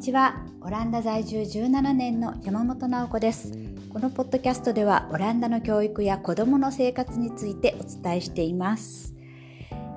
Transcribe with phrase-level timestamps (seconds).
[0.00, 0.46] ちは。
[0.62, 3.52] オランダ在住17年の山本直子です。
[3.92, 9.14] このポッドキャストではオランダの教育や子どもの生活についてお伝えしています、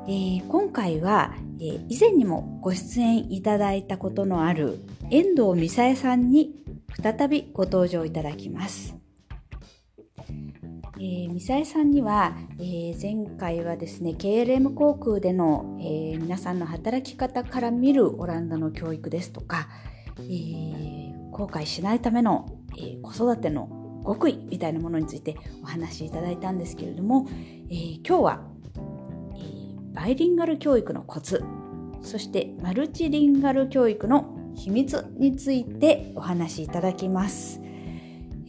[0.07, 4.79] えー、今回は、えー、以前にもご出演いただいたことのある
[5.09, 6.55] 遠藤美沙恵さんに
[7.01, 8.95] 再びご登場いただきます。
[10.97, 19.68] えー、ミサイさんには、えー、前回はですね KLM 航空での、えー、皆さんの働き方から見るオランダの教育ですとか、
[20.19, 27.27] えー、後悔しないための、え子育ての極意みたいなものについてお話しいただいたんですけれども、
[27.69, 28.41] え今日は、
[29.36, 31.43] えバイリンガル教育のコツ
[32.02, 37.61] そしてマルチリンガル教育の秘密についてお話しいただきます。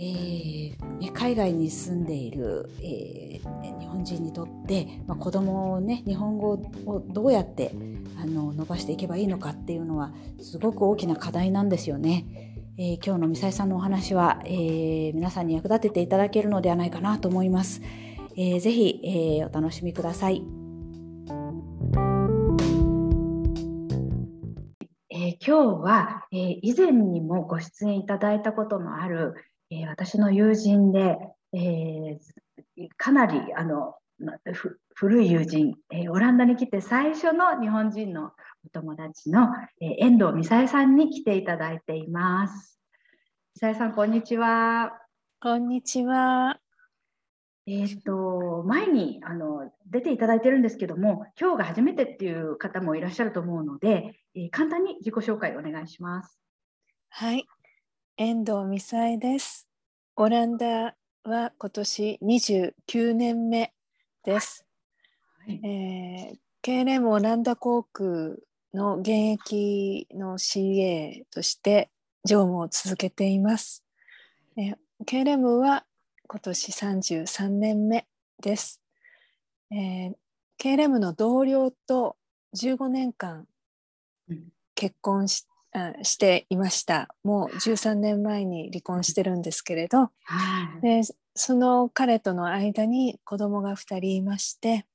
[0.04, 6.50] えー、海外に住んでいる、えー、日本人にとって、まあ、子供をね日本語
[6.84, 7.74] をどうやって
[8.20, 12.26] あの伸ばしていけばいいのかっていうのはすごく大きな課題なんですよね。
[12.76, 17.80] えー、今日のミサイさんのお話は、えー、皆さんに役立てていただけるのではないかなと思います。
[18.36, 20.42] えー、ぜひ、えー、お楽しみください。
[25.08, 29.34] えー、今日は、えー、以前にもご出演いただいたことのある
[29.74, 31.18] えー、私の友人で、
[31.52, 32.18] えー、
[32.96, 33.96] かなりあの
[34.94, 38.30] 古い友人、えー、オランダに来て最初の日本人の
[38.64, 39.48] お友達の、
[39.80, 42.78] えー、遠藤美沙恵さんに来ていただいています。
[43.56, 44.92] 美沙恵さん、こんにちは。
[45.40, 46.60] こんにちは。
[47.66, 56.38] えっ、と前にあの出ていただいてるんですけども、今日が初めてっていう方もいらっしゃると思うので、えー、簡単に自己紹介お願いします。
[57.08, 57.44] はい、
[58.16, 59.66] 遠藤美沙恵です。
[60.14, 63.72] オランダは今年29年目
[64.22, 64.64] です。
[65.44, 68.36] はい、えー、KLM オランダ航空
[68.72, 71.90] の現役の CA として
[72.24, 73.84] 乗務を続けています。
[74.56, 75.84] えー、KLM は
[76.28, 78.06] 今年33年目
[78.40, 78.80] です。
[79.72, 80.14] えー、
[80.60, 82.16] KLM の同僚と
[82.54, 83.48] 15年間
[84.76, 85.48] 結婚し
[86.02, 87.08] していました。
[87.24, 90.10] もう13年前に離婚してるんですけれど、
[90.82, 91.02] で
[91.34, 94.86] その彼との間に子供が2人いまして、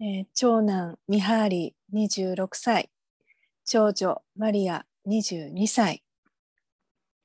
[0.00, 2.90] えー、長男ミハーリ26歳。
[3.64, 6.02] 長女マリア22歳。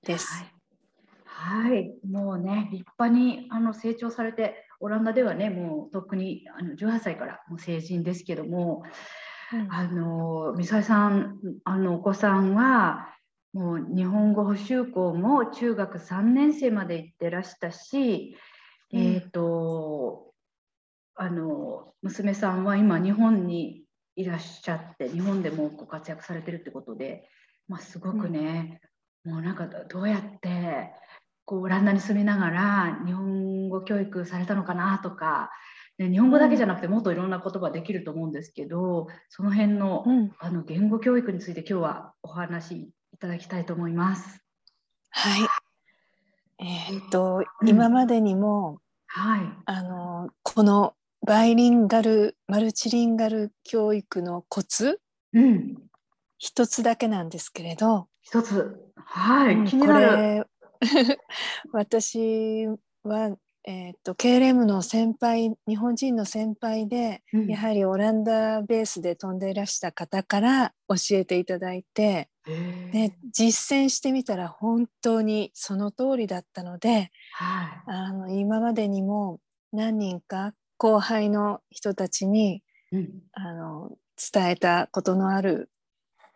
[0.06, 0.46] です。
[1.26, 8.84] はい、はい、もうね立派にあの成長されてオランダではねもうとっくにあの18歳からもう成人ですけども
[9.69, 13.08] あの美沙さんあのお子さんは
[13.53, 18.35] もう日本語補習校も中学3年生まで行ってらしたし、
[18.91, 20.31] うん、えっ、ー、と
[21.16, 23.84] あの娘さんは今日本に
[24.16, 27.29] いらっしゃって日本でもご活躍されてるってことで、
[27.68, 28.81] まあ、すごくね、
[29.25, 30.91] うん、もうなんかどうやって
[31.46, 35.50] こうオランダに住みながら日本語教育されたのかなとか
[35.97, 42.75] ね、日本語だけじゃなくてもっといろんな言葉できると思うんですけどその辺のうん、あの言語教育について今日はお話し
[43.13, 44.44] いただきたいと思います。
[45.09, 45.47] はい、
[46.59, 50.94] えー、っと、うん、今までにも、はい、あのこの
[51.25, 55.02] バイリンガルマルチリンガル教育のコツ、
[55.34, 55.78] うん、
[56.38, 58.84] 一つだけなんですけれど一つ。
[58.96, 60.47] はい、気になる。
[61.72, 62.68] 私
[63.03, 63.35] は
[63.69, 72.29] えーと、KLM の先輩日本人の先輩で、うん、やはりオランダベースで飛んでいらした方から教えていただいて
[72.94, 79.41] で実践してみたら本当にその通りだったので、はい、あの今までにも
[79.73, 82.63] 何人か後輩の人たちに、
[82.94, 83.91] うん、あの
[84.34, 85.69] 伝えたことのある、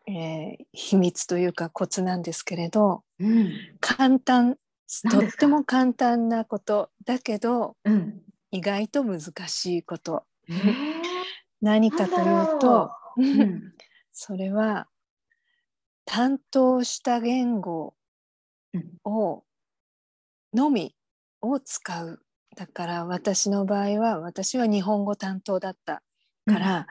[0.05, 4.57] えー、秘密というかコツなんですけれど、うん、簡単
[5.09, 6.91] とっても簡単なこと。
[7.05, 8.21] だけど、うん、
[8.51, 10.25] 意外と難しいこと。
[11.61, 13.21] 何かというと、う。
[13.21, 13.73] ん、
[14.11, 14.87] それは
[16.05, 17.95] 担当した言語
[19.05, 19.43] を
[20.53, 20.95] のみ
[21.41, 22.21] を使う。
[22.57, 26.03] だから私の場合は私は日本語担当だった
[26.45, 26.87] から、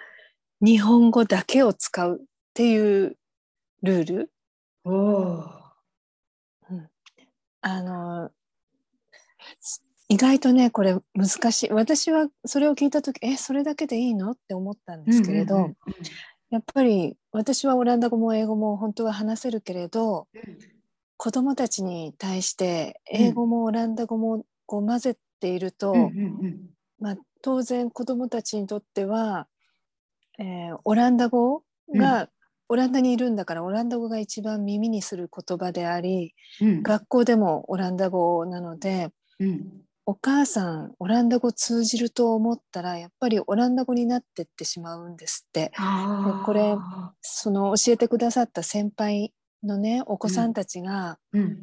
[0.61, 2.25] うん、日本語だけを使うっ
[2.55, 3.19] ていう
[3.83, 4.33] ルール。
[7.63, 8.31] おあの
[10.09, 11.71] 意外とねこれ難しい。
[11.71, 14.33] 私はそれを聞いた時えそれだけでいいの？
[14.33, 15.75] って思ったんですけれど、うんうんうん、
[16.51, 20.59] やっぱり私はオランダ語も英語も本当は話せるけれど、うん、
[21.17, 26.09] 子どもたちに対して英語もオランダ語もこう混ぜていると、うんうんう
[26.49, 29.47] ん、まあ、当然子どもたちにとっては、
[30.39, 31.63] えー、オランダ語
[31.95, 32.29] が
[32.71, 45.73] オランダにいるんだからオランダ語が一番耳にする言葉であり、うん、学校でもオランダ語なので、うん、お母さんオランダ語通じると思ったらやっぱりオランダ語になってってしまうんですって。
[46.47, 46.77] これ
[47.21, 49.35] その教えてくださった先輩
[49.65, 51.63] のねお子さんたちが、うん、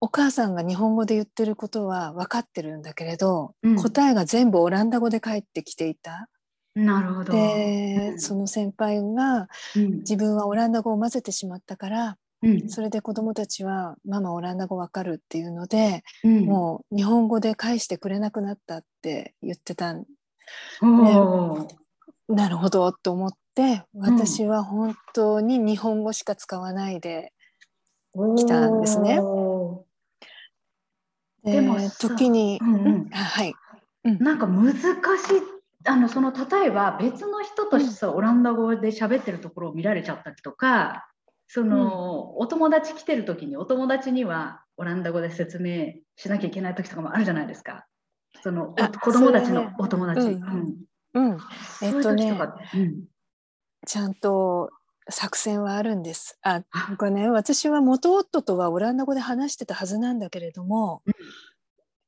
[0.00, 6.28] お母さんが日本語で言ってることは分かってるんだけれど、うん、答えが全部オランダ語で返ってきていた。
[6.74, 7.32] なるほど。
[7.32, 12.18] で、その先輩が、自分はオランダ語を混ぜてしまったから、
[12.68, 20.08] それで子どもたちは「ママオランダ語わかる」っていうので、もう日本語で返してくれなくなったって言ってたんで
[22.28, 27.32] なるほどと思って私は本当に日本語しか使わないで
[28.12, 29.20] 来たんですね。
[31.44, 33.54] でも時に、うんうん、はい、
[34.04, 34.82] うん、なんか難しい
[35.84, 41.08] あのその例えば別の人としてオランダ語で喋ってるところを見られちゃったりとか
[41.48, 47.86] その、うん、お友達来てる時にお友達にはオランダ語で説明しなきゃいけない時とかもあるじゃないですか。
[48.42, 50.20] その子供たちのお友達。
[50.20, 50.76] うん、
[51.14, 51.38] うん、
[51.82, 52.38] えっとね、
[52.74, 53.04] うん、
[53.86, 54.70] ちゃんと
[55.10, 56.38] 作戦はあるんです。
[56.42, 56.62] あ、
[56.98, 61.02] これね、私は元夫とはオランダ語で話してたはずなんだけれども、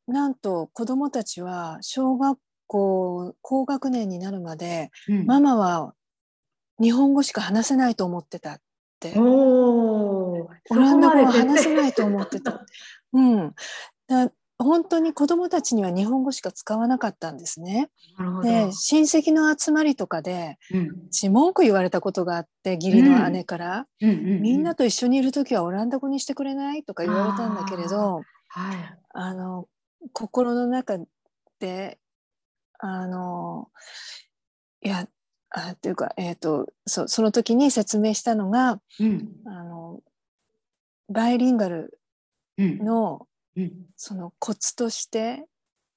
[0.06, 5.94] うん、なんと子供たちは小学校高学年になるまで、うん、ママは
[6.80, 8.60] 日本語しか話せないと思ってたっ
[9.00, 9.14] て。
[9.18, 12.64] オランダ語は話せないと思ってた。
[13.12, 13.54] うん。
[14.06, 17.90] だ本当に子どもたちには日本語しか使わなかったんですね。
[18.42, 24.10] で親戚の集まりとかで、うん、文句言われたことがあって義理の姉から、うん。
[24.10, 28.22] うんうんうん、みんなと一緒にいる時はオランダ語にしてくれないとか言われたんだけれど
[28.54, 29.66] あ、はい、あの
[30.12, 30.98] 心の中
[31.58, 31.98] で
[32.86, 33.68] あの
[34.82, 35.08] いや
[35.50, 40.00] あっていうか、えーと、そその時に説明したのが、うん、あの
[41.08, 41.98] バイリンガル
[42.58, 43.26] の、
[43.56, 45.44] うん、そのコツとして、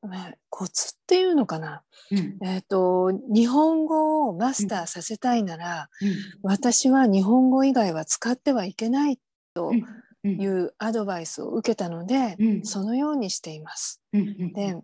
[0.02, 1.82] まあ、コツっていうのかな、
[2.12, 5.90] うん、えーと、日本語をマスターさせたいなら、
[6.44, 9.20] 私は日本語以外は使ってはいけない
[9.56, 9.74] と
[10.24, 14.02] いうアドバイスを受けたので、そのようにしています。
[14.14, 14.78] で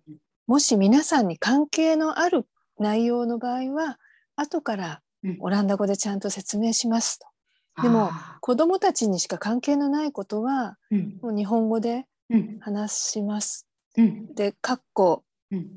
[0.48, 2.46] もし皆さんに関係のある
[2.80, 4.00] 内容の場合は
[4.36, 5.02] 後から
[5.40, 7.28] オランダ語でちゃんと説明しますと。
[7.82, 8.12] でも
[8.42, 10.78] 子どもたちにしか関係のないことは、
[11.22, 12.06] もう日本語で
[12.60, 13.68] 話します。
[14.36, 15.24] で、かっこ、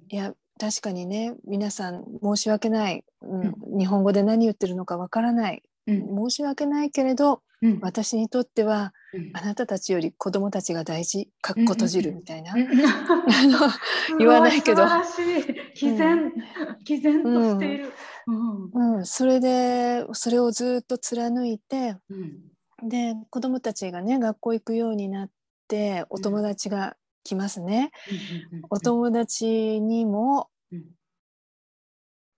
[0.09, 3.39] いや確かにね皆さん申し訳ない、う
[3.77, 7.43] ん、日本語で何言ってるのかわからない、申し訳ないけれど、
[7.81, 8.93] 私にとっては
[9.33, 11.31] あなたたちより子供たちが大事。
[11.41, 14.85] かっこ閉じるみたいな、 あの言わないけど。
[15.75, 16.33] 毅然、
[16.85, 17.93] 毅然としている、
[18.73, 19.07] うん。
[19.07, 21.97] それでそれをずっと貫いて、
[22.83, 25.31] で子供たちがね学校行くようになっ
[25.67, 27.91] てお友達が来ますね、
[28.71, 30.51] お友達にも、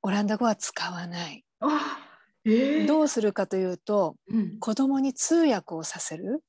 [0.02, 1.44] オランダ語は使わない。
[2.44, 6.42] えー、どうするかというと、うん、子供に通訳をさせる、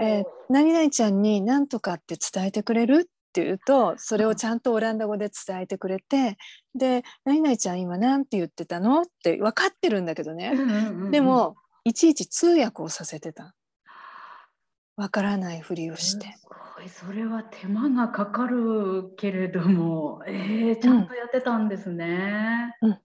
[0.00, 6.36] えー、何々ちゃんに何とかって伝えてくれるって言うとそれをちゃんとオランダ語で伝えてくれて
[6.74, 10.52] で「何々ちゃん今何て言ってたの?」って分かってるんだけどね、
[11.10, 13.54] でもいちいち通訳をさせてた。
[14.96, 16.36] 分からないふりをして。
[16.88, 22.76] それは手間がかかるけれども、えー、ちゃんとやってたんですね。
[22.82, 22.98] うん、うん、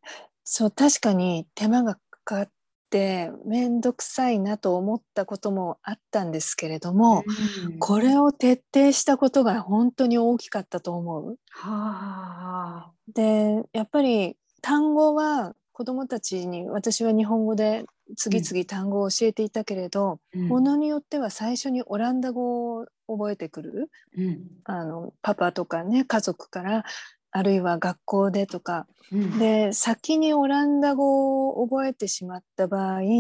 [0.52, 2.50] そう確かに手間がかかっ
[2.90, 7.24] て面倒くさいなと思ったこともあったんですけれども、
[7.64, 11.38] うん、これを徹底したことが本当に大きかったと思う。
[11.52, 17.86] はあ、でやっぱり単語は子どもたちに私は日本語で
[18.18, 26.86] 次々単語を教えていたけれど、うん、ものによっては最初にオランダ語を覚えてくる、うん、あのパパとかね家族から
[27.32, 33.18] あるいは学校でとか、うん、で先にオランダ語を覚えてしまった場合、うん、や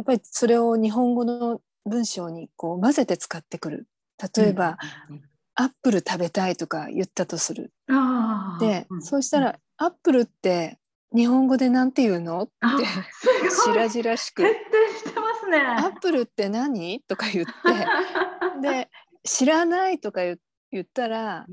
[0.00, 3.86] っぱりそれを日本語の文章にこう混ぜて使ってくる。
[4.34, 4.78] 例えば、
[5.10, 5.22] うん、
[5.54, 7.72] アップル食べたい」とか言ったとする。
[8.60, 10.78] で、そうしたら、アップルって
[11.14, 12.52] 日本語でなんて言うの?」って
[13.50, 14.54] 白々しく「徹
[15.02, 17.52] 底してますね、アップルって何?」とか言って
[18.60, 18.90] で
[19.24, 20.38] 「知らない」とか言
[20.82, 21.46] ったら、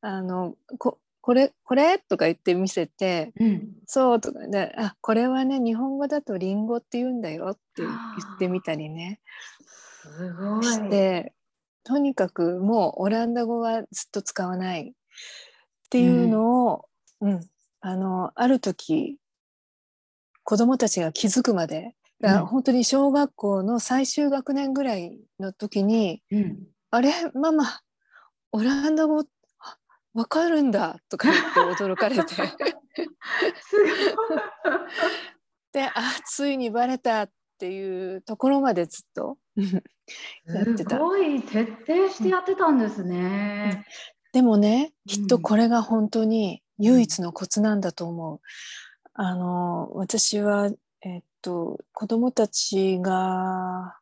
[0.00, 0.98] あのこ
[1.28, 1.98] これこれ？
[1.98, 9.20] とか言って見せて、うん、そうとかであこれはね日本語だとリンゴって言うんだよって言ってみたりね。
[10.00, 10.64] すごい。
[10.64, 11.34] して
[11.84, 14.92] とにかくもうオランダ語はずっと使わないっ
[15.90, 16.86] ていうのを、
[17.20, 17.46] うん、うん、
[17.82, 19.18] あのある時
[20.44, 26.58] 子供たちが気づくまでが本当に小学校の最終学年ぐらいの時に「うん、
[26.90, 27.12] あれ？
[27.34, 27.64] ママ
[28.52, 29.26] オランダ語
[30.18, 32.34] わかるんだ」とか言って驚かれて
[35.72, 35.92] であ
[36.26, 39.38] ついにバレたっていうところまでずっと
[40.44, 40.96] やってた。
[40.96, 43.86] すごい徹底してやってたんですね。
[44.32, 48.40] でもねきっとこれが本当に唯一のコツなんだと思う。
[49.14, 50.68] あの私は
[51.02, 53.96] えっと子供たちが、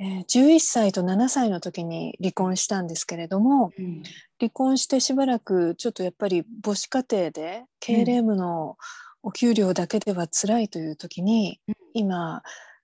[0.00, 4.02] えー、11歳と7歳の時に離婚したんですけれども、うん、
[4.38, 8.76] 離婚してしばらくちょっとやっぱり母子家庭で経営務の
[9.22, 12.42] お給料だけでは辛いという時に、うん、今、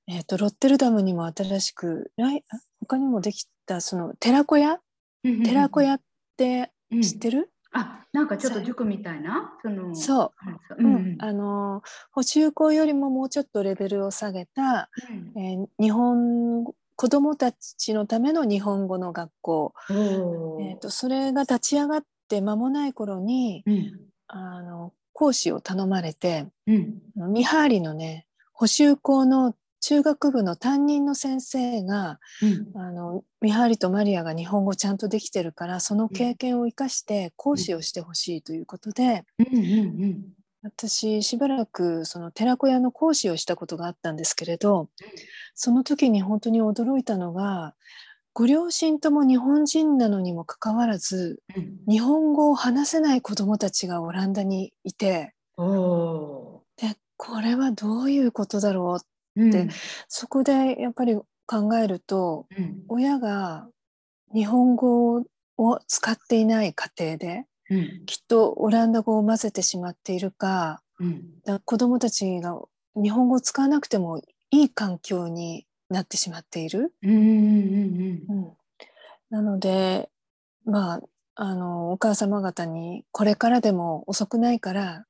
[0.09, 2.11] えーと、ロッテルダムにも新しく
[2.81, 4.81] 他にもできたその寺子屋、
[5.23, 6.01] 寺子屋っ
[6.37, 9.53] て知ってる、あなんかちょっと塾みたいな？
[9.63, 10.33] そのそ
[10.79, 14.91] う、うん、あの補修校よりももうちょっとレベルを下げた、
[15.35, 16.65] うん、えー、日本
[16.97, 23.93] 子どもたちのための日本語の学校、えーと、それが立ち上がって間もない頃に、うん、
[24.29, 27.01] あの講師を頼まれて、うん、
[27.33, 32.19] 見張りのね補修校の中学部の担任の先生が、
[32.75, 40.25] うん、あのミハリとマリアが日本語ちゃんとできてるからその経験を生かして講師をしてほしいということで、うんうんうん、
[40.65, 44.89] 私しばらくその寺子屋の講師をしたことがあったんですけれど
[45.55, 47.75] その時に本当に驚いたのが
[48.33, 55.35] ご両親とも日本人なのにもかかわらず、うん、日本語を話せない子どもたちがオランダにいて
[56.77, 59.07] でこれはどういうことだろう
[59.37, 59.69] うん、
[60.09, 61.17] そこでやっぱり
[61.47, 63.69] 考えると、うん、親が
[64.33, 65.25] 日本語
[65.59, 72.61] を使っていない家庭で、うん、きっとオランダ語を混ぜてしまっているか,、うん、だ子どもたちが
[72.95, 74.19] 日本語を使わなくても
[74.51, 76.93] いい環境になってしまっている。
[79.31, 80.11] なので
[80.65, 81.03] まあ
[81.37, 85.07] あのお母様方にこれからでも遅くないから、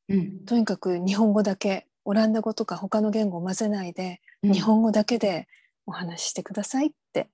[0.46, 5.48] とにかく日本語だけオランダ語とか他の言語を混ぜないで、うん、日本語だけで
[5.86, 7.28] お話ししてくださいって、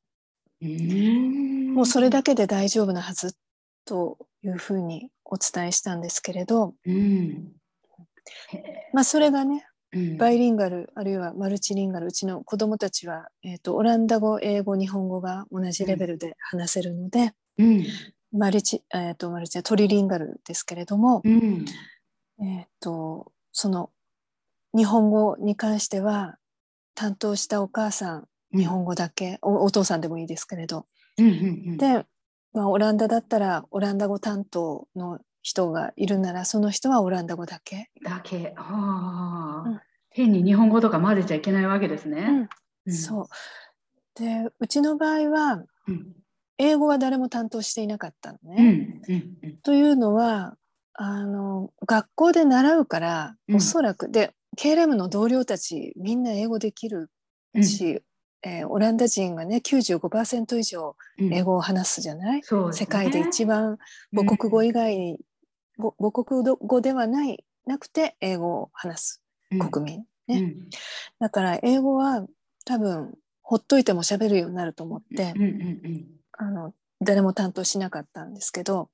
[0.62, 3.36] うん、もうそれだけで大丈夫なはず
[3.84, 7.52] というふうにお伝えしたんですけれど、うん、
[8.92, 9.66] まあそれがね
[10.18, 17.86] バイリンガルあるいはマルチリンガルうちの子どもたちは、えーと、オランダ語英語日本語が同じレベルで話せるので、うん、
[18.32, 21.64] マルチ、えーと、マルチトリリンガルですけれども、うん、
[22.40, 23.90] えーとその
[24.76, 26.36] 日本語に関しては
[26.94, 30.86] 担当したお母さん日本語だけ、うん、おお父さんでもいいですけれど、
[31.18, 31.36] うんうんう
[31.72, 32.04] ん、で、
[32.52, 37.90] まあ、オランダだったらオランダ語担当の人がいるならその人はオランダ語だけ。
[38.02, 38.52] だけ。
[38.56, 39.80] はあ、うん、
[40.10, 42.48] 変に日本語とか混ぜちゃいけないわけですね。
[42.86, 43.28] うん、そう。
[44.16, 45.64] でうちの場合は、
[46.58, 49.00] 英語は誰も担当していなかったのね。
[49.62, 50.56] というのは
[50.92, 57.08] あの学校で習うから、おそらくで KLM の同僚たちみんな英語できる
[57.62, 58.02] し、うん、
[58.42, 63.78] えー、オランダ人がね95%以上英語を話すじゃない、うんね、世界で一番
[64.14, 65.18] 母国語以外に、
[65.78, 69.22] うん、母国語ではないなくて英語を話す
[69.70, 70.54] 国民、ね、
[71.18, 72.26] だから英語は
[72.64, 75.34] 多分ほっといても喋るようになると思って、
[76.38, 78.90] あの誰も担当しなかったんですけど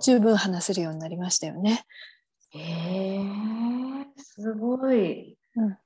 [0.00, 1.84] 十分話せるようになりましたよね。
[2.50, 3.20] へえ
[4.16, 5.36] すごい。
[5.56, 5.78] うん、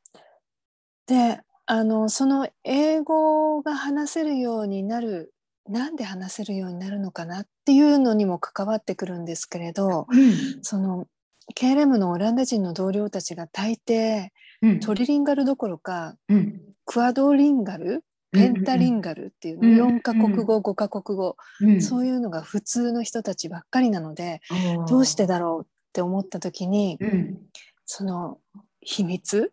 [1.06, 5.32] であのその英語が話せるようになる
[5.68, 11.06] なんで話せるようになるのかなっていうのにも関わってくるんですけれど、うん、その
[11.56, 14.30] KLM のオランダ人の同僚たちが大抵、
[14.62, 21.36] うん、トリリンガルどころか、うん、クアドリンガルペンタリンガルっていうの、うん、4カ国語5カ国語、
[21.80, 24.40] そういうのが普通の人たちばっかりなので、
[24.88, 27.38] どうしてだろうって思った時に、うん、
[27.86, 28.38] その
[28.80, 29.52] 秘密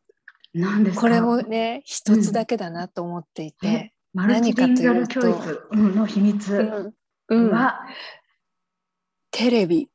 [0.96, 5.22] これもね一つだけだなと思っていて、うん、何かというと
[5.72, 6.94] の秘密
[7.30, 7.82] は、
[9.32, 9.90] テレビ。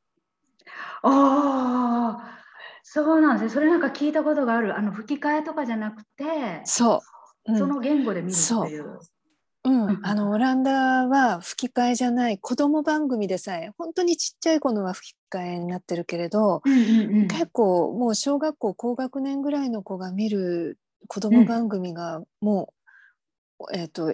[1.01, 2.39] ああ
[2.83, 3.49] そうなんですね。
[3.49, 4.77] それなんか聞いたことがある。
[4.77, 7.01] あの吹き替えとかじゃなくてそ
[7.45, 8.99] う、その言語で見るっていう。
[9.65, 20.77] うん、あのオランダは吹き替えじゃない子供番組でさえ本当にちっちゃい子のは吹き替えになってるけれど、結構もう小学校高学年ぐらいの子が見る
[21.07, 22.73] 子供番組がも
[23.59, 24.13] う、うん、えーと、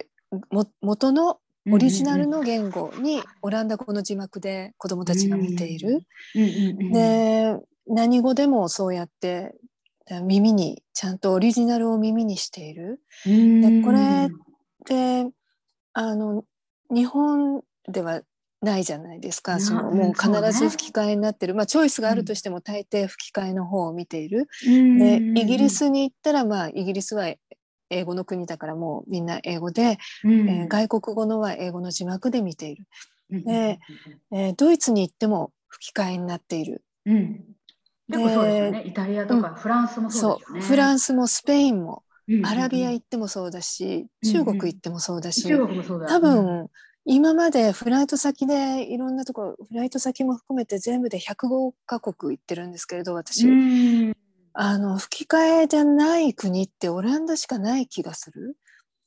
[0.50, 1.38] も元の
[1.70, 6.06] オリジナルの言語にオランダ語の字幕で子供たちが見ている。
[6.92, 9.54] で何語でもそうやって
[10.22, 13.00] 耳にちゃんとオリジナルを耳にしている。
[13.24, 14.30] でこれっ
[14.86, 15.30] て
[15.92, 16.44] あの
[16.90, 18.22] 日本では
[18.62, 19.58] ないじゃないですか。
[19.58, 24.48] そのもう必ず吹き替えになってる、ね、まあ、チョイスがあるとしても大抵吹き替えの方を見ている。
[24.62, 27.32] でイギリスに行ったら、まあ、イギリスは
[27.88, 32.84] 英語の国だからもうみんな英語で、うん、えー、外国語のは英語の字幕で見ている。
[33.30, 33.78] で、
[34.32, 36.84] えー、ドイツに行っても吹き替えになっている。
[37.06, 37.44] うん、
[38.08, 38.82] 結構そうですよね。
[38.86, 40.60] イタリアとかフランスもそうですよね。
[40.62, 42.02] フランスもスペインも、
[42.44, 46.68] アラビア行ってもそうだし、中国行ってもそうだし、多分、
[47.04, 53.46] 今までフライト先でいろんなところフライト先も含めて全部で105カ国行ってるんですけれど私、
[54.52, 58.56] あの吹き替えじゃない国ってオランダしかない気がする。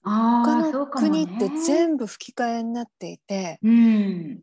[0.03, 4.42] 他の国って全部吹き替えになっていて、うん、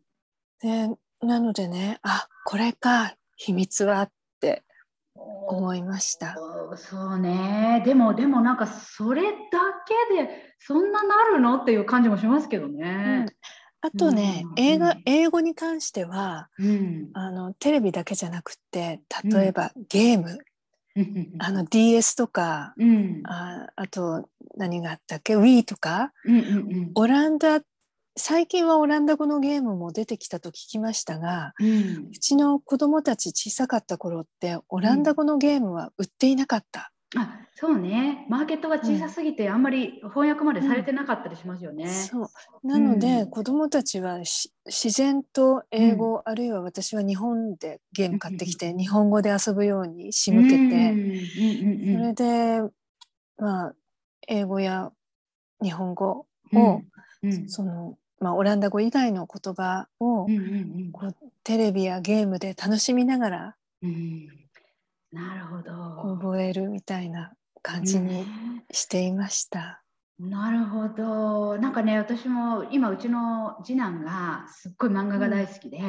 [0.59, 0.89] で
[1.21, 4.63] なのでねあこれか秘密はって
[5.47, 6.37] 思いました。
[6.75, 7.81] そうね。
[7.85, 9.29] でもでもなんかそれだ
[10.09, 11.57] けでそんななるの？
[11.57, 13.25] っていう感じもしますけどね。
[13.27, 13.33] うん。
[13.81, 20.37] あとね、うん、映画英語に関しては、うん、あのテレビだけじゃなくて例えば、ゲーム。
[21.39, 27.61] あの DS とか、うん、ああと何があったっけ？Wii とか、うんうんうん、オランダ
[28.17, 36.91] 最近はオランダ語のゲームも出てきたと聞きましたが、うん、うちの子供たち小さかった頃ってオランダ語のゲームは売っていなかった。
[37.15, 38.25] あそうね。
[38.29, 41.83] マーケットが小さすぎて、あんまり翻訳までされてなかったりしますよね。
[41.83, 42.29] うん、そう。
[42.63, 44.19] なので、うん、子どもたちは
[44.65, 50.95] 自然と英語、うん、あるいは私は日本でゲーム買ってきて、 日本語で遊ぶように仕向けて、
[51.93, 52.61] それで
[53.37, 53.73] まあ
[54.27, 54.89] 英語や
[55.61, 56.81] 日本語を、
[57.47, 60.27] そのまあ、オランダ語以外の言葉を、
[60.93, 63.55] こうテレビやゲームで楽しみながら、
[65.11, 66.17] なるほど。
[66.19, 68.25] 覚えるみたいな感じに
[68.71, 69.81] していました。
[70.19, 71.57] なるほど。
[71.57, 75.83] なんかね私も今うちの次男がすっごい漫画が大好きで、うん、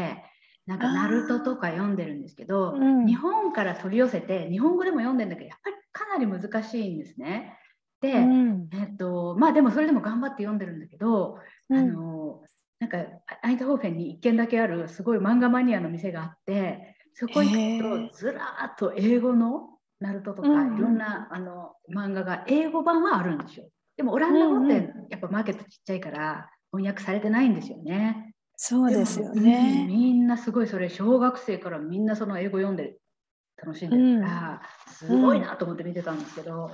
[0.66, 7.58] なんか「ナルトとか読んでるんですけど、うん、日本から取り寄せて日本語でも読んでるんだけどやっぱりかなり難しいんですね。
[8.02, 11.38] で、うん、えっとまあでもそれでも頑張って読んでるんだけど、
[11.70, 12.42] あの
[12.80, 12.98] なんか
[13.42, 23.68] アイトホーフェンに1軒だけあるすごい漫画マニアの店があってそこ行くとずらっと英語のナルトとかいろんな、あの漫画が英語版はあるんですよ。
[23.96, 28.34] でもオランダ語ってやっぱマーケットちっちゃいから翻訳されてないんですよね。
[28.56, 29.86] そうですよね。
[29.88, 32.96] みんなすごいそれ小学生からみんなその英語読んで
[33.56, 36.70] 楽しんでるから、すごいなと思って見てたんですけど、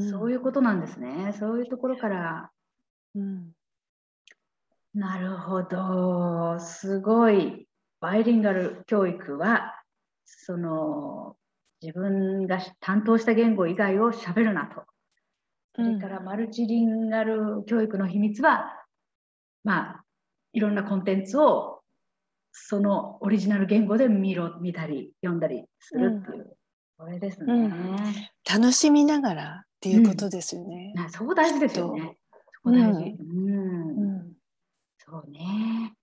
[0.00, 1.34] そういうことなんですね。
[1.38, 2.50] そういうところから。
[3.14, 3.52] うん、
[4.94, 6.58] なるほど。
[6.60, 7.68] すごい。
[8.00, 9.72] バイリンガル教育は、
[10.24, 11.36] その
[11.80, 14.84] 自分が担当した言語以外をしゃべるなと。
[15.74, 18.72] それからマルチリンガル教育の秘密は、
[19.64, 20.04] まあ、
[20.52, 21.80] いろんなコンテンツを
[22.52, 26.56] そのオリジナル言語で見ろ見たり読んだりするっていう、
[27.00, 27.96] うん、これですね、うん、
[28.48, 30.94] 楽しみながらっていうことですよね。
[30.96, 32.16] うん、そう大事ですよね。
[32.54, 33.16] そこ大事。
[33.18, 34.34] うん
[34.96, 35.94] そうね。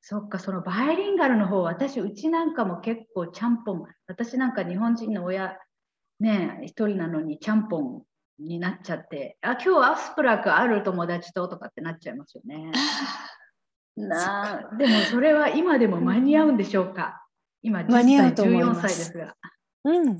[0.00, 5.58] そっか、そのバイリンガルの方、私、うちなんかも結構ちゃんぽん、私なんか日本人の親、
[6.18, 8.02] ね、一人なのにちゃんぽん
[8.38, 12.72] になっちゃって、あ、今日アスプラクある友達ととかってなっちゃいますよね。
[13.94, 17.26] なでもそれは今でも間に合うんでしょうか、
[17.60, 19.36] 今10歳、14歳ですが。
[19.84, 20.18] うん。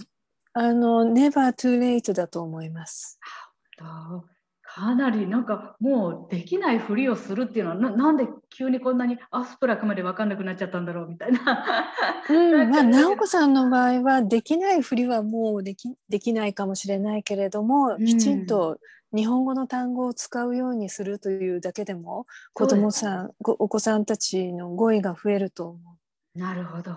[0.55, 3.19] あの、never too late だと思います。
[4.75, 11.85] かなりなんかもうできないふりをするっていうのはななんで急にこんなにアスプラクまで分かんなくなっちゃったんだろうみたいな。
[12.31, 18.79] うん、まあ直子さんの場合はできないふりはもうできできないかもしれないけれども、きちんと
[19.15, 25.79] 日本語の単語を使うようにするというだけでも子どもさんお子さんたちの語彙が増えると思
[26.35, 26.39] う。
[26.39, 26.97] なるほど。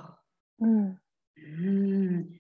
[0.62, 0.98] うん、
[1.36, 2.40] うん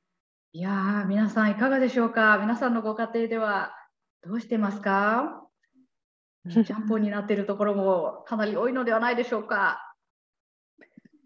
[0.55, 2.37] いや皆さんいかがでしょうか？
[2.39, 3.73] 皆さんのご家庭では
[4.23, 5.43] どうしてますか？
[6.47, 9.81] ジャンポンになっているところもかなり多いのではないでしょうか？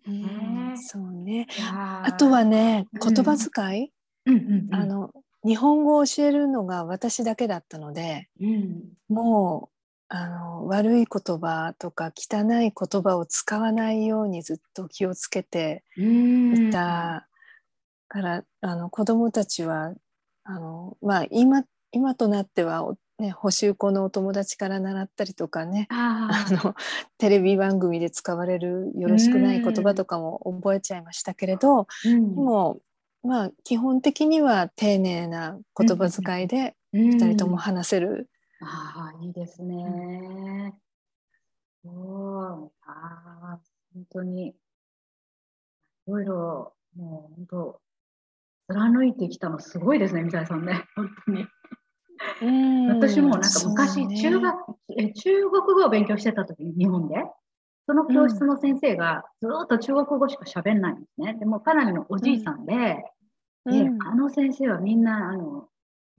[0.07, 1.45] えー、そうね。
[1.71, 3.91] あとはね、言葉遣い、
[4.25, 4.67] うんうんうん。
[4.67, 5.11] うん、あの
[5.45, 9.75] 日本語を教えるのが私だけだったので、うん、もう
[10.07, 17.27] あの悪い言葉とか汚い言葉を使わないようにずっと気をつけていた
[18.09, 19.93] からあの子どもたちは
[20.43, 26.75] あの、まあ、今今となっては、ね、補修校のお友達から習ったりとかねあの
[27.17, 32.79] テレビ番組で使われるよろしくない言葉とかも覚えちゃいましたけれど、うん、でも
[33.23, 38.29] まあ基本的には丁寧な言葉遣いで2人とも話せる。
[38.61, 40.73] うん、ああいいですね。
[41.85, 43.59] おあ
[43.93, 44.53] 本当にい
[46.07, 47.81] ろいろもう本当
[48.69, 50.85] 貫いてきたのすごいですね三谷さんね。
[50.95, 51.47] 本当に。
[52.89, 54.55] 私もなんか昔、中学、
[54.97, 57.15] え中国語を勉強してた時に日本で
[57.85, 61.33] その教室の先生がずっと中国語しか喋んないんですね。
[61.39, 63.03] でもかなりのおじいさんで、
[63.65, 65.69] うん、であの先生はみんなあの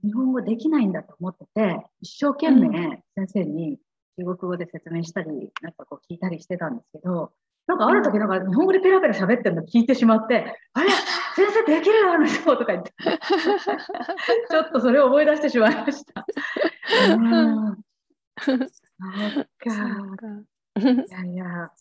[0.03, 3.79] 日本語できないんだと思ってて、一生懸命先生に
[4.17, 7.31] 中国語で説明したり、なんかこう聞いたりしてたんですけど、
[7.67, 10.89] なんかある時なんか日本語でペラペラ喋ってるの聞いてしまって、あれ？
[11.35, 12.91] 先生できるよあの人とか言って、
[14.49, 16.25] ちょっとそれを思い出してしまいました。
[18.41, 18.57] そっ
[19.57, 19.71] か。
[20.79, 21.71] いやいや、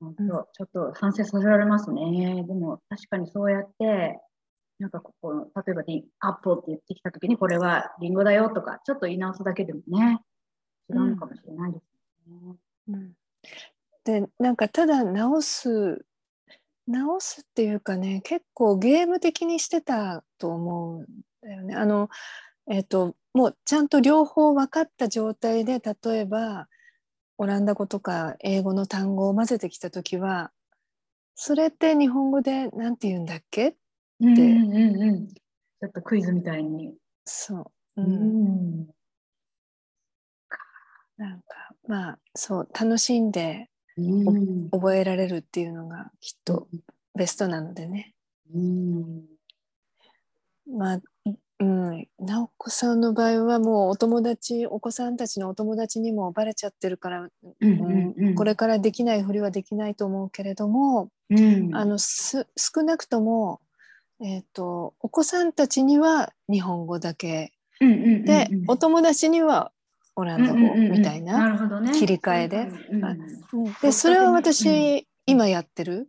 [0.00, 2.44] 本当、ちょっと反省させられますね。
[2.46, 4.20] でも確かにそうやって、
[4.78, 10.20] なんかここ、例えばリアップルって言ってきたときに、これはリンゴだよとか、ちょっと言い直すだけでもね、
[10.88, 11.84] 違うのかもしれないです
[12.30, 12.56] ね。
[12.88, 13.12] うん、
[14.04, 16.04] で、なんかただ直す、
[16.88, 21.06] 直すっていうかね、結構ゲーム的にしてたと思うん
[21.42, 21.74] だよね。
[21.76, 22.08] あの、
[22.70, 26.68] えっ、ー、と、もうちゃんと両方分かった状態で、例えば、
[27.38, 30.50] オランダ語とか英語の単語を混ぜてきた時は
[31.36, 33.68] それって日本語で何て言うんだっけ？
[33.68, 33.78] って、
[34.20, 36.94] うんうんうん、ちょっとクイズみたいに。
[37.24, 38.86] そう、うん、うん。
[41.16, 41.46] なんか
[41.86, 43.68] まあそう楽しんで、うん、
[44.70, 46.68] 覚えられるっていうのがきっと
[47.16, 48.14] ベストなのでね、
[48.54, 49.24] うん、
[50.76, 51.00] まあ
[51.60, 57.28] うん、直子さんの場合はもうお友達お子さんたちのお友達にもバレちゃってるから、
[57.60, 62.44] うんこれからできないふりはできないと思うけれども、うん、あの少
[62.84, 63.60] なくとも、
[64.20, 69.72] えーと、お子さんたちには日本語だけ、でお友達には
[70.18, 71.56] オランダ語みたいな
[71.92, 72.68] 切り替えで、
[73.80, 76.08] でそれは私、今やってる？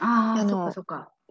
[0.00, 0.72] ああの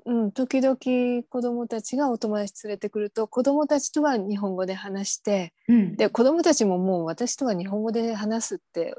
[0.06, 8.96] うん、時々子どもたちがお友達連れてくると子どもたちとは日本語で話して、うん、で子どもたちももう私とは日本語で話すって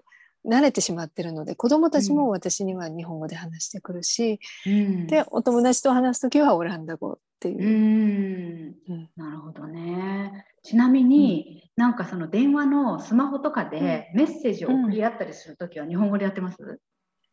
[0.46, 8.74] 慣れてしまってるので子どもたちも私には日本語で話してくるし、うん、でお友達と話す時はオランダ語っていう。
[8.88, 10.46] うん、なるほどね。
[10.64, 16.80] ちなみに、うん、なんかその電話のスマホとかでメッセージを送り合ったりする時は日本語でやってます？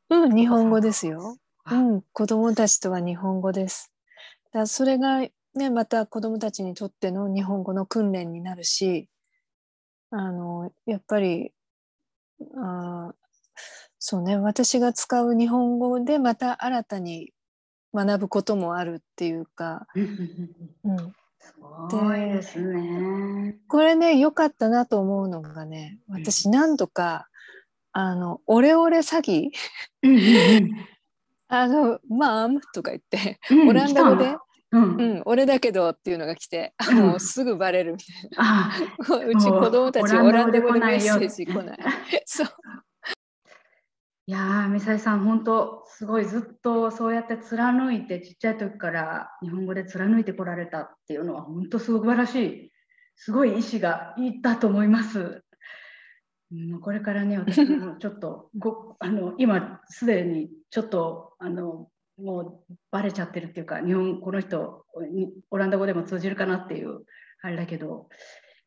[0.10, 1.38] うん、日本語ですよ。
[1.70, 3.91] うん、子どもたちとは日本語です。
[4.52, 5.22] だそれが、
[5.56, 9.08] ね、また子どもたちにとっての日本語の訓練になるし
[10.10, 11.54] あのやっぱり
[12.58, 13.13] あ
[13.98, 17.32] そうね私が使う日本語でまた新たに
[17.94, 19.88] 学ぶこともあるっていうか。
[19.96, 23.58] うん、すごいですね。
[23.68, 27.28] これね良かったなと思うのがね私何度か
[27.92, 29.50] あのオレオレ詐欺？
[31.54, 32.62] あの、マーム？
[32.74, 34.38] とか言って、うん、オランダ語で、
[34.72, 39.28] うん、うん、俺だけどっていうのが来て、うん、もうすぐバレるみたいな。
[39.28, 41.80] うち子供たちオランダ語でメッセージ来ない。
[42.26, 42.48] そう。
[44.32, 52.72] やー、ミサイさん、本当すごいずっとそうやって貫いて、ちっちゃい時から日本語で貫いてこられたっていうのは、本当素晴らしい、
[53.15, 55.44] すごい意志がいったと思います。
[56.52, 64.86] うん、これからね、私もちょっとご あの今すでにちょっとあのもうバレちゃってるっていうか、日本、この人、
[65.50, 67.04] オランダ語でも通じるかなっていう
[67.41, 68.08] あれだけど、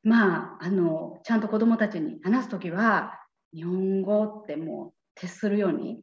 [0.03, 3.19] まあ、あのちゃんと子どもたちに話す時は、
[3.55, 6.03] 日本語ってもう徹するように、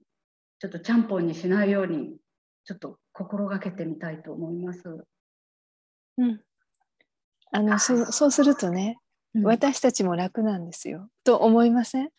[0.60, 2.18] ちょっとちゃんぽんにしないように、
[2.66, 4.84] ちょっと心がけてみたいと思います。
[6.18, 6.42] うん、
[7.52, 8.98] あのそそうするとね、
[9.44, 11.10] 私たちも楽なんですよ。
[11.24, 12.10] と思いません？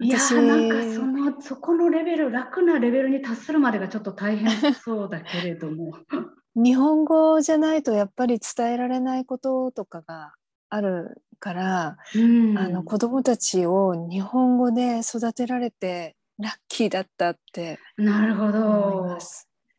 [0.00, 5.92] いやなんかそのそこのレベル楽なレベルに達するまでがちょっと大変そうだけれども。
[6.56, 10.34] 日本語じゃないとやっぱり伝えられないこととかが
[10.68, 19.18] あるから、うん、あの子どもたちを日本語で育てられてラッキーだったってなるほど。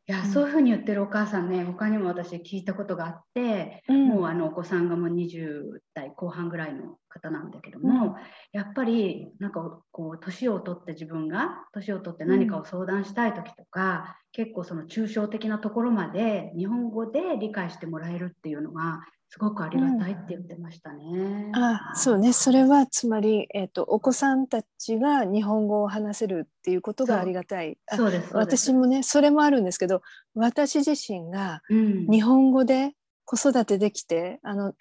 [0.07, 8.13] いや、そういうふうに言ってるお母さんね他にも私聞いたことがあって、うん、もうあのお子さんがもう20代後半ぐらいの方なんだけども、うん、
[8.51, 21.03] やっぱりなんかこう年を取って自分が年を取って何かを相談したい時とか、結構その抽象的なところまで日本語で理解してもらえるっていうのがすごくありがたいって言ってましたね。
[21.03, 22.31] うん、あそうね。
[22.31, 27.77] それはつまり、えーと、お子さんたちが日本語を話せるっていうことがありがたい。
[27.95, 30.01] そうです私もねそれもあるんですけど
[30.35, 32.93] 私自身が日本語で
[33.25, 34.73] 子育てできてあの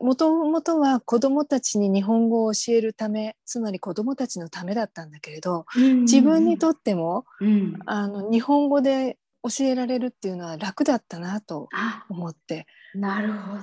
[0.00, 11.68] もともとは子どもたちに日本語を教えるためつまり子どもたちのためだったんだけれど、うんうんうん、自分にとっても、うん、あの日本語で教えられるっていうのは楽だったなと
[12.08, 12.66] 思って。
[12.94, 13.56] なるほ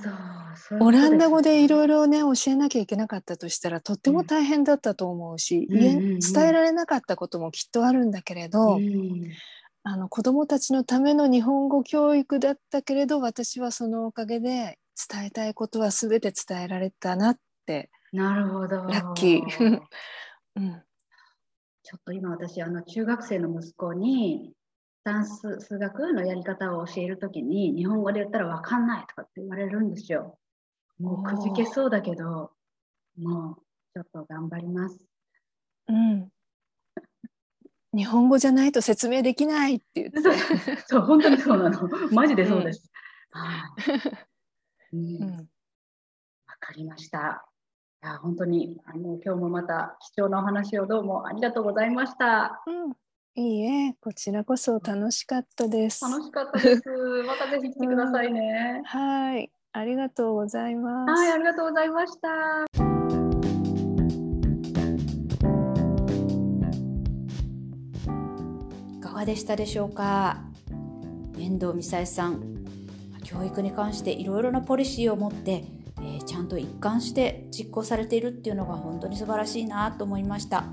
[0.79, 0.85] ど。
[0.85, 9.23] オランダ語でいろいろね教えなきゃいけなかったとしたらとっても大変だったと思うし、うん、伝えられなかったこともきっとあるんだけれど、うん、
[9.83, 14.77] あの子どもたちのための日本語教育だったけれど私はそのおかげで
[15.09, 17.89] 伝えたいことは全て伝えられたなって。
[18.11, 18.83] なるほど。
[18.83, 19.41] ラッキー、
[20.57, 20.83] うん、
[21.81, 24.53] ちょっと今私あの中学生の息子に
[25.03, 30.37] 算数数学のやり方を教えるときに日本語で言ったら分かんないとかって言われるんですよ。
[30.99, 32.51] もうくじけそうだけど
[33.17, 34.99] もうちょっと頑張ります。
[35.87, 36.29] うん。
[37.93, 40.21] 日本語じゃないと説明できないって言って。
[40.85, 41.89] そう本当にそうなの。
[42.13, 42.89] マジでそうです。
[43.31, 43.73] は
[44.93, 44.95] い。
[44.95, 45.31] うん。
[45.31, 45.49] わ、うん、
[46.59, 47.47] かりました。
[48.03, 52.63] いや本当にあの今日もまた貴重なお話をどうもありがとうございました。
[52.67, 52.93] うん
[53.33, 56.03] いいえ、こちらこそ楽しかったです。
[56.03, 56.83] 楽しかったです。
[57.25, 58.79] またぜひ来てくださいね。
[58.79, 61.11] うん、はい、ありがとうございます。
[61.11, 62.27] はい、ありがとうございました。
[68.97, 70.41] いかがでしたでしょうか？
[71.39, 72.65] 遠藤美沙さん、
[73.23, 75.63] 教育に関していろいろなポリシーを持って、
[76.01, 80.65] えー、ちゃんと一貫して実行されているっていうのが本当に素晴らしいなと思いました。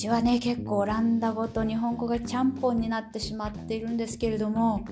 [0.00, 4.86] ちはね結構オランダ語と日本語がちゃんぽんになってしまっているんですけれども、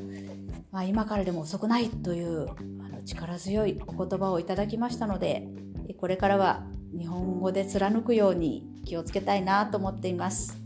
[0.71, 5.49] まあ、今からでも遅くないというあの力強いお言葉をいただきましたので
[5.97, 10.59] これからは日本語で貫くように気をつけたいなと思っています。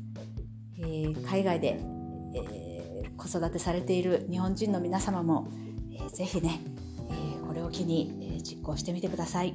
[0.77, 1.79] えー、海外で、
[2.35, 5.49] えー、子育てされている日本人の皆様も、
[5.93, 6.61] えー、ぜひね、
[7.11, 9.55] えー、これを機に、え、実行してみてください。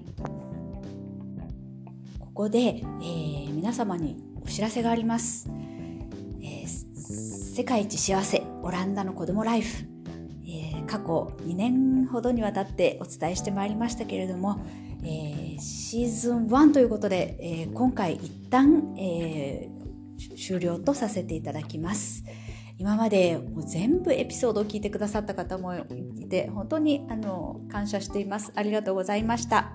[2.19, 5.49] ここで、えー、皆様にお知らせがあります、
[6.41, 6.67] えー、
[7.55, 9.83] 世界一幸せオランダの子供ライフ、
[10.45, 14.65] えー、過去2年ほどにわたってお伝えしてまいりましたけれども、
[15.03, 22.23] えー、シーズン1ということで、えー、今回一旦、えー、終了とさせていただきます。
[22.79, 28.53] 今までもう全部エピソードを聞いてくださった方もいて本当にあの感謝しています。
[28.55, 29.71] ありがとうございました。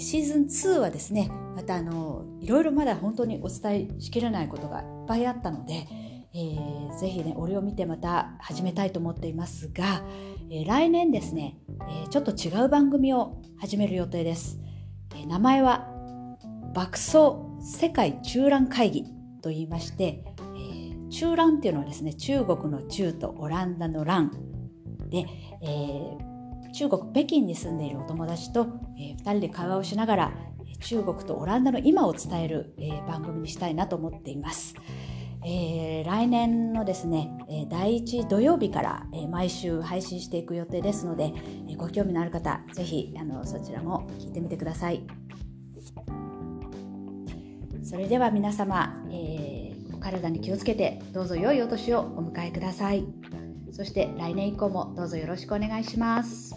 [0.00, 5.86] シーズン2はですねまたあのいろいろまだ本当にお伝えしきれないことがいっぱいあったので、
[6.34, 10.02] えー、ぜひね俺を見てまた始めたいと思っていますが、
[10.50, 11.58] えー、来年ですね、
[11.88, 14.58] えー、ちょっと違う番組を始める予定です、
[15.16, 15.88] え、名前は
[16.74, 19.04] 爆走世界中覧会議
[19.42, 20.24] と言いまして、
[20.56, 24.30] え、中覧っていうのはですね中国の中とオランダの蘭
[25.08, 25.26] で、
[25.62, 26.27] えー、
[26.72, 28.66] 中国北京に住んでいるお友達と、
[28.98, 30.32] えー、2人で会話をしながら
[30.80, 34.74] 中国とオランダの今を伝える、えー、番組にしたいなと思っています。
[35.44, 41.32] えー、来年のですね、え第1土曜日から、え毎週配信していく予定ですので、
[41.70, 45.06] えご興味のある方ぜひあのそちらも聞いてみてください
[47.82, 53.47] それでは皆様、えー、お体に気をつけてどうぞ良いお年をお迎えください。
[53.78, 56.52] そして来年以降もどうぞよろしくお願いします。